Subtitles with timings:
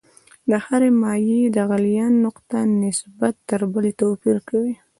[0.49, 4.75] د هرې مایع د غلیان نقطه نسبت تر بلې توپیر کوي.